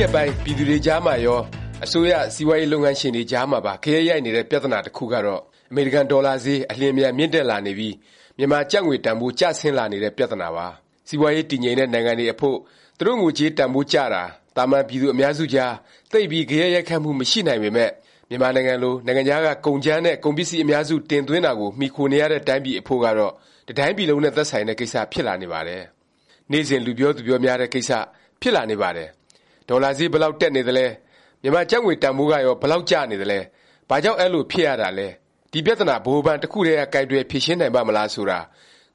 [0.00, 1.40] ရက်ပိုင်း ပြည်သူတွေကြားမှာရော၊
[1.84, 7.94] အစိုးရ၊စီးပွားရေး လုပ်ငန်းရှင်တွေကြားမှာပါ ဂယက်ရိုက်နေတဲ့ ပြသနာ တစ်ခုကတော့ အမေရိကန်ဒေါ်လာဈေး အလျင်အမြန် မြင့်တက်လာနေပြီး
[8.38, 10.66] မြန်မာကျပ်ငွေ တန်ဘိုး ကျဆင်းလာနေတဲ့ ပြသနာပါ။
[11.08, 12.56] စီးပွားရေး တည်ငြိမ်တဲ့ နိုင်ငံတွေအဖို့
[12.98, 14.22] သူတို့ငွေကြေးတန်ဘိုးကျတာ
[14.56, 15.72] သာမန်ပြည်သူအများစုကြား
[16.12, 17.92] သိပ်ပြီး ဂယက်ရိုက်ခတ်မှု မရှိနိုင်ပေမယ့်
[18.28, 23.32] မြန်မာနိုင်ငံလို နိုင်ငံခြားက ကုန်ကြမ်းနဲ့ ကုန်ပစ္စည်း အများစု တင်သွင်းတာကို မှီခိုနေရတဲ့ တိုင်းပြည်အဖို့ကတော့
[23.66, 25.82] တစ်တိုင်းပြည်လုံးနဲ့ သက်ဆိုင်တဲ့ ကိစ္စ ဖြစ်လာနေပါတယ်။
[26.50, 27.90] နေ့စဉ် လူပြောသူပြောများတဲ့ ကိစ္စ
[28.40, 29.08] ဖြစ်လာနေပါတယ်။
[29.68, 30.86] ဒေါ်လာဈေးဘယ်လောက်တက်နေသလဲ၊
[31.42, 33.38] မြန်မာကျပ်ငွေတန်ဘိုးကရော ဘယ်လောက်ကျနေသလဲ၊
[33.88, 35.08] ဘာကြောင့် အဲလို ဖြစ်ရတာလဲ၊
[35.52, 38.38] ဒီပြသနာ ဗဟိုဘဏ် တစ်ခုတည်းက ကိုင်တွယ်ဖြေရှင်းနိုင်ပါ့မလား ဆိုတာ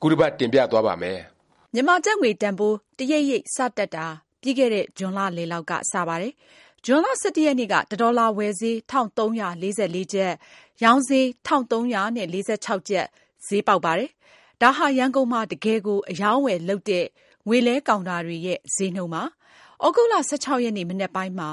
[0.02, 1.20] ခုတစ်ပတ် တင်ပြသွားပါ့မယ်။
[1.73, 4.05] မြန်မာကျပ်ငွေတန်ဘိုးတစ်ရိပ်ရိပ် စတက်တာ
[4.41, 6.34] ပြီးခဲ့တဲ့ ဇွန်လလယ်လောက်က စပါတယ်။
[6.85, 9.27] ဇွန်လ ၁၁ ရက်နေ့က တစ်ဒေါ်လာ ဝယ်ဈေး ၁၃
[9.62, 9.65] ၄
[9.95, 10.31] ၄ ကျပ်၊
[10.84, 13.07] ရောင်းဈေး ၁၃၄၆ ကျပ်
[13.48, 14.09] ဈေးပေါက်ပါတယ်။
[14.62, 17.05] ဒါဟာ ရန်ကုန်မှာ တကယ်ကို အရောင်းအဝယ် လုပ်တဲ့
[17.48, 19.23] ငွေလဲကောင်တာတွေရဲ့ ဈေးနှုန်းပါ။
[19.84, 21.49] သြဂုတ်လ ၁၆ ရက်နေ့ မနက်ပိုင်းမှာ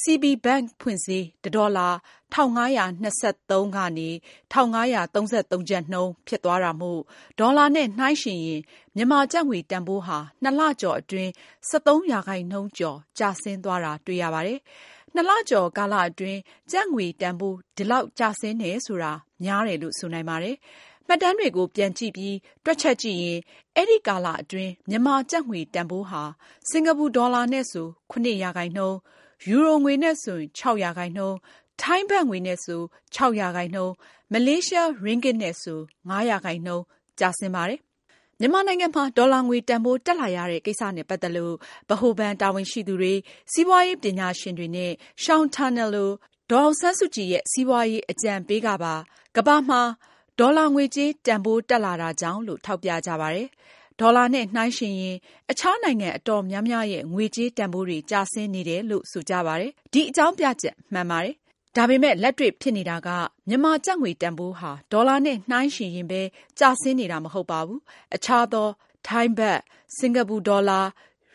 [0.00, 1.88] CB Bank ဖွင့်ဈေး တစ်ဒေါ်လာ
[2.34, 2.86] ၁၅၂
[3.50, 4.08] ၃ ကနေ
[4.52, 4.76] ၁၅
[5.14, 7.00] ၃၃ ကျပ်နှုန်း ဖြစ်သွားတာမို့
[7.38, 8.62] ဒေါ်လာနဲ့ နှိုင်းယှဉ်ရင်
[8.96, 11.30] မြန်မာကျပ်ငွေတန်ဘိုးဟာ ၂ လကျော်အတွင်း
[11.70, 14.58] ၁၃ ရာခိုင်နှုန်းကျော် ကျဆင်းသွားတာ တွေ့ရပါတယ်။
[15.16, 16.40] ၂ လကျော်ကာလအတွင်း
[16.72, 20.56] ကျပ်ငွေတန်ဘိုး ဒီလောက် ကျဆင်းတယ်ဆိုတာ များတယ်လို့ ဆိုနိုင်ပါတယ်။
[21.12, 23.38] မှတ်တမ်းတွေကို ပြန်ကြည့်ပြီး တွက်ချက်ကြည့်ရင်
[23.76, 26.22] အဲဒီကာလအတွင်း မြန်မာကျပ်ငွေတန်ဘိုးဟာ
[26.68, 28.96] စင်္ကာပူဒေါ်လာနဲ့ဆို၇ရာခိုင်နှုန်း၊
[29.48, 31.36] ယူရိုငွေနဲ့ဆို၆ရာခိုင်နှုန်း၊
[31.80, 32.80] ထိုင်းဘတ်ငွေနဲ့ဆို
[33.16, 33.92] ၆ရာခိုင်နှုန်း၊
[34.32, 35.78] မလေးရှားရင်းဂစ်နဲ့ဆို
[36.10, 36.84] ၅ရာခိုင်နှုန်း
[37.18, 37.80] ကျဆင်းပါတယ်။
[38.40, 41.54] မြန်မာနိုင်ငံမှာ ဒေါ်လာငွေတန်ဘိုး တက်လာရတဲ့ ကိစ္စနဲ့ ပတ်သက်လို့
[41.88, 43.12] ဗဟိုဘဏ် တာဝန်ရှိသူတွေ၊
[43.52, 46.10] စီးပွားရေးပညာရှင်တွေနဲ့ Sean Turnell လို
[46.50, 48.94] ဒေါ်အောင်ဆန်းစုကြည်ရဲ့ စီးပွားရေးအကြံပေးကပါ
[49.36, 49.82] ကမ္ဘာမှာ
[50.38, 53.48] ဒေါ်လာငွေကြေး တန်ဘိုးတက်လာတာကြောင့်လို့ ထောက်ပြကြပါတယ်။
[54.00, 55.16] ဒေါ်လာနဲ့ နှိုင်းယှဉ်ရင်
[55.50, 61.34] အခြားနိုင်ငံ အတော်များများရဲ့ ငွေကြေးတန်ဘိုးတွေ ကျဆင်းနေတယ်လို့ ဆိုကြပါတယ်။ဒီအကြောင်းပြချက် မှန်ပါတယ်။
[61.76, 63.08] ဒါပေမယ့် လက်တွေ့ဖြစ်နေတာက
[63.48, 66.22] မြန်မာကျပ်ငွေတန်ဘိုးဟာ ဒေါ်လာနဲ့ နှိုင်းယှဉ်ရင်ပဲ
[66.58, 67.80] ကျဆင်းနေတာ မဟုတ်ပါဘူး။
[68.14, 68.68] အခြားသော
[69.06, 69.58] ထိုင်းဘတ်၊
[69.96, 70.80] စင်္ကာပူဒေါ်လာ၊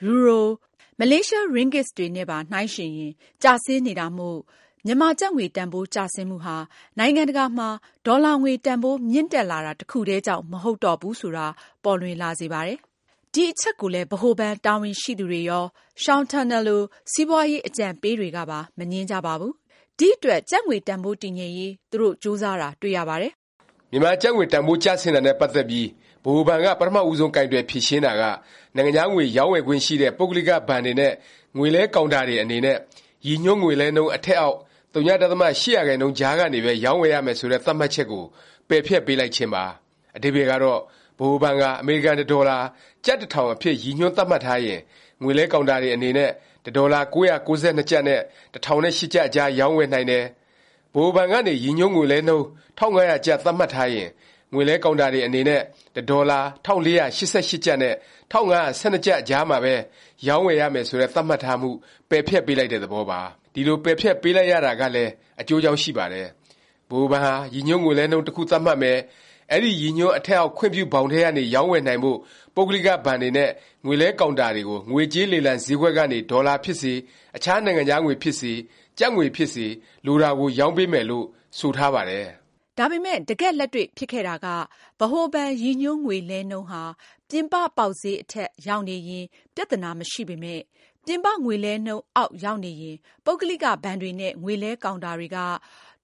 [0.05, 0.47] ယူရို၊
[0.99, 4.39] မလေးရှားရင်းဂစ်တွေနဲ့ပါ နှိုင်းယှဉ်ရင် ကျဆင်းနေတာမို့
[4.87, 6.55] မြန်မာကျပ်ငွေတန်ဘိုး ကျဆင်းမှုဟာ
[6.99, 7.69] နိုင်ငံတကာမှာ
[8.05, 11.47] ဒေါ်လာငွေတန်ဘိုး မြင့်တက်လာတာတစ်ခုတည်းကြောင့် မဟုတ်တော့ဘူးဆိုတာ
[11.83, 12.77] ပေါ်လွင်လာစေပါတယ်။
[13.33, 15.65] ဒီအချက်ကိုလည်း ဗဟိုဘဏ် တာဝန်ရှိသူတွေရော၊
[16.03, 16.81] Sean Turnell လို
[17.11, 19.53] စီးပွားရေး အကြံပေးတွေကပါ မငြင်းကြပါဘူး။
[19.99, 23.31] ဒီအတွက် ကျပ်ငွေတန်ဘိုး တည်ငြိမ်ရေး သူတို့ ကြိုးစားတာ တွေ့ရပါတယ်။
[23.91, 25.87] မြန်မာကျပ်ငွေတန်ဘိုး ကျဆင်းတာနဲ့ ပတ်သက်ပြီး
[26.23, 28.23] ဗဟိုဘဏ်က ပထမဦးဆုံး ကိုင်တွယ်ဖြေရှင်းတာက
[28.75, 31.13] နိုင်ငံခြားငွေ ရောင်းဝယ်ခွင့်ရှိတဲ့ ပုဂ္ဂလိက ဘဏ်တွေနဲ့
[31.57, 32.77] ငွေလဲကောင်တာတွေ အနေနဲ့
[33.27, 34.57] ရည်ညွှန်းငွေလဲနှုန်း အထက်အောက်
[34.95, 38.23] ဝ.၈%ကြားကနေပဲ ရောင်းဝယ်ရမယ် ဆိုတဲ့ သတ်မှတ်ချက်ကို
[38.69, 39.63] ပယ်ဖျက်ပေးလိုက်ခြင်းပါ။
[40.15, 40.79] အဓိပ္ပါယ်ကတော့
[41.17, 42.57] ဗဟိုဘဏ်ဟာအမေရိကန် တစ်ဒေါ်လာ
[43.05, 44.79] ကျပ် ၁၀၀၀ အဖြစ် ရည်ညွှန်းသတ်မှတ်ထားရင်
[45.21, 46.31] ငွေလဲကောင်တာတွေ အနေနဲ့
[46.65, 48.19] တစ်ဒေါ်လာ ၉၉၂ ကျပ်နဲ့
[48.53, 50.23] ၁၀၀၈ ကျပ်အကြား ရောင်းဝယ်နိုင်တယ်၊
[50.93, 52.45] ဗဟိုဘဏ်ကနေ ရည်ညွှန်းငွေလဲနှုန်း
[52.79, 54.09] ၁၅၀၀ ကျပ် သတ်မှတ်ထားရင်
[54.53, 55.61] ငွေလဲကောင်တာတွေ အနေနဲ့
[55.95, 57.01] တစ်ဒေါ်လာ ၁၄၈
[57.33, 57.93] ၈ ကျပ်နဲ့
[58.31, 59.75] ၁၅၁၂ ကျပ်အကြားမှာပဲ
[60.27, 61.69] ရောင်းဝယ်ရမယ် ဆိုတဲ့ သတ်မှတ်ထားမှု
[62.09, 63.21] ပယ်ဖျက်ပေးလိုက်တဲ့ သဘောပါ။
[63.55, 65.11] ဒီလို ပယ်ဖျက်ပေးလိုက်ရတာကလည်း
[65.41, 66.27] အကျိုးအကြောင်း ရှိပါတယ်။
[66.89, 68.97] ဗဟိုဘဏ်ဟာ ရည်ညွှန်းငွေလဲနှုန်း တစ်ခု သတ်မှတ်မယ်၊
[69.51, 72.17] အဲဒီ ရည်ညွှန်း အထက်အောက် ခွင့်ပြုဘောင်ထဲကနေ ရောင်းဝယ်နိုင်ဖို့
[72.55, 73.49] ပုဂ္ဂလိက ဘဏ်တွေနဲ့
[73.85, 76.93] ငွေလဲကောင်တာတွေကို ငွေကြေးလေလံ ဈေးကွက်ကနေ ဒေါ်လာဖြစ်စေ၊
[77.35, 78.51] အခြား နိုင်ငံခြားငွေဖြစ်စေ၊
[78.99, 79.67] ကျပ်ငွေဖြစ်စေ
[80.05, 81.25] လိုတာကို ရောင်းပေးမယ်လို့
[81.59, 82.27] ဆိုထားပါတယ်။
[82.77, 84.47] ဒါပေမယ့် တကယ့်လက်တွေ့ ဖြစ်ခဲ့တာက
[84.99, 86.83] ဗဟိုဘဏ် ရည်ညွှန်းငွေလဲနှုန်းဟာ
[87.29, 90.63] ပြင်ပ ပေါက်ဈေးအထက် ရောက်နေရင် ပြသနာ မရှိပေမယ့်
[91.05, 95.37] ပြင်ပငွေလဲနှုန်းအောက်ရောက်နေရင် ပုဂ္ဂလိကဘဏ်တွေနဲ့ ငွေလဲကောင်တာတွေက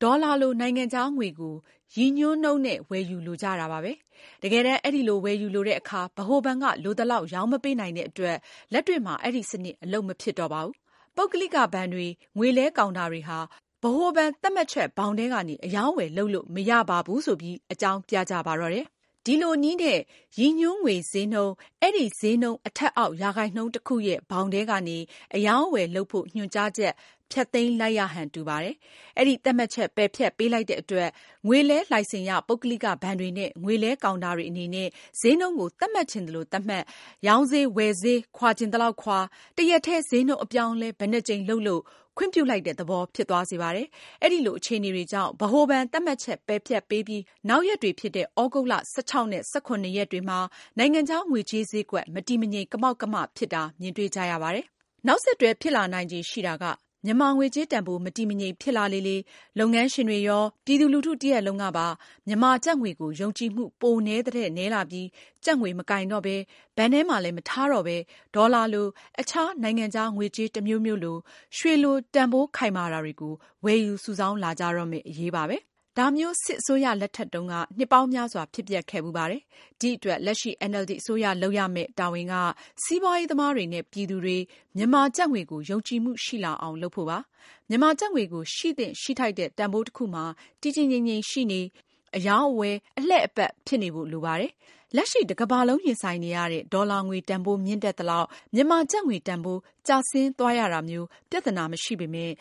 [0.02, 1.56] ဒေါ်လာလို နိုင်ငံခြားငွေကို
[1.96, 3.92] ရည်ညွှန်းနှုန်းနဲ့ ဝယ်ယူလိုကြတာပါပဲ။
[4.42, 8.38] တကယ်တန်း အဲလို ဝယ်ယူလိုတဲ့အခါ ဗဟိုဘဏ်က လိုသလောက် ရောင်းမပေးနိုင်တဲ့အတွက်
[8.74, 10.76] လက်တွေ့မှာ အဲဒီစနစ် အလုပ်မဖြစ်တော့ပါဘူး။
[11.16, 12.06] ပုဂ္ဂလိကဘဏ်တွေ၊
[12.38, 13.40] ငွေလဲကောင်တာတွေဟာ
[13.84, 18.86] ဗဟိုဘဏ်သတ်မှတ်ချက်ဘောင်ထဲကနေ အရောင်းအဝယ်လုပ်လို့ မရပါဘူးဆိုပြီး အကြောင်းပြကြပါတော့တယ်။
[19.26, 20.00] ဒီလိုနည်းနဲ့
[20.40, 21.54] ရည်ညွှန်းငွေဈေးနှုန်း၊
[21.84, 24.98] အဲဒီဈေးနှုန်း အထက်အောက် ရာခိုင်နှုန်းတစ်ခုရဲ့ ဘောင်ထဲကနေ
[25.36, 26.94] အရောင်းအဝယ်လုပ်ဖို့ ညွှန်ကြားချက်
[27.32, 28.76] ဖျက်သိမ်းလိုက်ရဟန် တူပါတယ်။
[29.18, 31.10] အဲဒီ သတ်မှတ်ချက် ပယ်ဖျက်ပေးလိုက်တဲ့အတွက်
[31.48, 34.88] ငွေလဲလိုင်စင်ရ ပုဂ္ဂလိကဘဏ်တွေနဲ့ ငွေလဲကောင်တာတွေအနေနဲ့
[35.20, 36.84] ဈေးနှုန်းကို သတ်မှတ်ချင်သလို သတ်မှတ်၊
[37.28, 39.20] ရောင်းဈေး ဝယ်ဈေး ခွာချင်သလောက်ခွာ၊
[39.58, 41.84] တစ်ရက်တည်း ဈေးနှုန်းအပြောင်းအလဲ ဘယ်နှစ်ကြိမ်လုပ်လုပ်
[42.18, 43.88] ခွင့်ပြုလိုက်တဲ့သဘော ဖြစ်သွားစေပါတယ်။
[44.24, 50.40] အဲလို အခြေအနေတွေကြောင့် ဗဟိုဘဏ် သတ်မှတ်ချက် ပယ်ဖျက်ပေးပြီး နောက်ရက်တွေဖြစ်တဲ့ သြဂုတ်လ ၁၆ နဲ့ ၁၇ ရက်တွေမှာ
[50.78, 54.66] နိုင်ငံခြားငွေကြေးဈေးကွက် မတည်မငြိမ် ကမောက်ကမ ဖြစ်တာ မြင်တွေ့ကြရပါတယ်။
[55.08, 56.66] နောက်ဆက်တွဲ ဖြစ်လာနိုင်ခြေရှိတာက
[57.06, 59.18] မြန်မာငွေကြေးတန်ဖိုး မတည်မငြိမ်ဖြစ်လာလေလေ
[59.60, 61.88] လုပ်ငန်းရှင်တွေရော၊ပြည်သူလူထုတစ်ရပ်လုံးကပါ
[62.28, 65.08] မြန်မာကျပ်ငွေကို ယုံကြည်မှု ပိုနည်းသထက်နည်းလာပြီး
[65.46, 66.36] ကျပ်ငွေမကိုင်တော့ပဲ၊
[66.78, 67.98] ဘဏ်ထဲမှာလည်း မထားတော့ပဲ
[68.36, 68.88] ဒေါ်လာလို၊
[69.20, 71.18] အခြားနိုင်ငံခြားငွေကြေးတစ်မျိုးမျိုးလို၊
[71.58, 73.34] ရွှေလို တန်ဘိုးခိုင်မာတာတွေကို
[73.66, 75.58] ဝယ်ယူစုဆောင်းလာကြတော့မယ့် အရေးပါပဲ။
[75.98, 79.42] ဒါမျိုး စစ်အစိုးရလက်ထက်တုန်းက နှစ်ပေါင်းများစွာ ဖြစ်ပျက်ခဲ့ဖူးပါတယ်။
[79.80, 82.36] ဒီအတွက် လက်ရှိအင်န်အယ်လ်ဒီအစိုးရ လုပ်ရမယ့် တာဝန်က
[82.84, 84.38] စီးပွားရေးသမားတွေနဲ့ ပြည်သူတွေ
[84.78, 87.18] မြန်မာကျပ်ငွေကို ယုံကြည်မှုရှိလာအောင် လုပ်ဖို့ပါ။
[87.70, 90.26] မြန်မာကျပ်ငွေကို ရှိသင့်ရှိထိုက်တဲ့ တန်ဘိုးတစ်ခုမှာ
[90.62, 91.62] တည်တည်ငြိမ်ငြိမ်ရှိနေ၊
[92.16, 94.52] အရောင်းအဝယ် အလှည့်အပတ် ဖြစ်နေဖို့ လိုပါတယ်။
[94.96, 102.34] လက်ရှိ တစ်ကမ္ဘာလုံး ရင်ဆိုင်နေရတဲ့ ဒေါ်လာငွေတန်ဘိုး မြင့်တက်သလောက် မြန်မာကျပ်ငွေတန်ဘိုး ကျဆင်းသွားရတာမျိုး ပြသနာမရှိပေမယ့်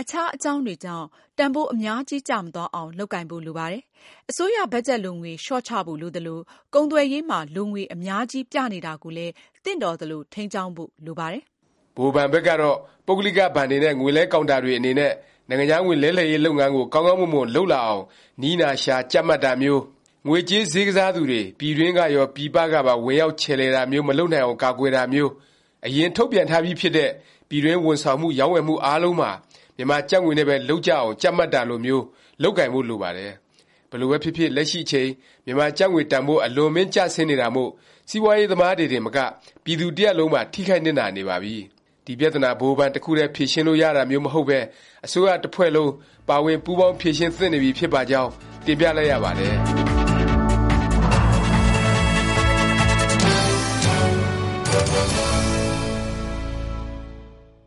[0.00, 1.06] အခြားအကြောင်းတွေကြောင့်
[1.38, 3.82] တန်ဘိုး အများကြီး ကျမသွားအောင် လုပ်ကိုင်ဖို့ လိုပါတယ်။
[4.30, 6.40] အစိုးရဘတ်ဂျက်လိုငွေ လျော့ချဖို့ လိုသလို၊
[6.74, 9.32] ကုန်သွယ်ရေးမှာ လိုငွေ အများကြီး ပြနေတာကိုလည်း
[9.64, 11.42] သင့်တော်သလို ထိန်းကျောင်းဖို့ လိုပါတယ်။
[11.96, 15.12] ဗဟိုဘဏ်ဘက်ကတော့ ပုဂ္ဂလိက ဘဏ်တွေနဲ့ ငွေလဲကောင်တာတွေ အနေနဲ့
[15.48, 18.04] နိုင်ငံခြားငွေ လဲလှယ်ရေး လုပ်ငန်းကို ကောင်းကောင်းမွန်မွန် လုပ်လာအောင်
[18.42, 19.80] နည်းနာရှာ ကြပ်မတ်တာမျိုး၊
[20.26, 25.30] ငွေကြေးဈေးကစားသူတွေ ပြည်တွင်းကရော ပြည်ပကပါ ဝင်ရောက် ချယ်လှယ်တာမျိုး မလုပ်နိုင်အောင် ကာကွယ်တာမျိုး၊
[25.86, 27.10] အရင် ထုတ်ပြန်ထားပြီးဖြစ်တဲ့
[27.48, 29.30] ပြည်တွင်း ဝန်ဆောင်မှု၊ရောင်းဝယ်မှု အားလုံးမှာ
[29.78, 32.04] မြန်မာကျပ်ငွေနဲ့ပဲ လုပ်ကြအောင် ကြပ်မတ်တာလိုမျိုး
[32.42, 33.32] လုပ်ကိုင်ဖို့ လိုပါတယ်။
[33.90, 35.08] ဘယ်လိုပဲဖြစ်ဖြစ် လက်ရှိအချိန်
[35.44, 37.70] မြန်မာကျပ်ငွေတန်ဘိုး အလွန်အမင်း ကျဆင်းနေတာမို့
[38.10, 39.18] စီးပွားရေးသမားတွေတင်မက
[39.64, 41.56] ပြည်သူတစ်ရပ်လုံးပါ ထိခိုက်နစ်နာနေပါပြီ။
[42.06, 44.58] ဒီပြသနာ ဗဟိုဘဏ် တစ်ခုတည်း ဖြေရှင်းလို့ရတာမျိုး မဟုတ်ပဲ
[45.04, 45.92] အစိုးရတစ်ဖွဲ့လုံး
[46.28, 48.30] ပါဝင်ပူးပေါင်း ဖြေရှင်းသင့်နေပြီ ဖြစ်ပါကြောင်း
[48.66, 49.87] တင်ပြလိုက်ရပါတယ်